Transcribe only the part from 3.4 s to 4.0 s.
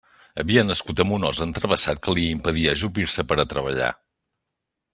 a treballar.